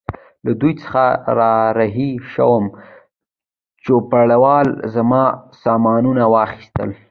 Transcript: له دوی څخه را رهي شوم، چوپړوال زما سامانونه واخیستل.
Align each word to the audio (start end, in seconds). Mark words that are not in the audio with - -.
له 0.45 0.51
دوی 0.61 0.73
څخه 0.83 1.05
را 1.37 1.53
رهي 1.79 2.09
شوم، 2.31 2.65
چوپړوال 3.83 4.67
زما 4.95 5.23
سامانونه 5.63 6.23
واخیستل. 6.33 6.89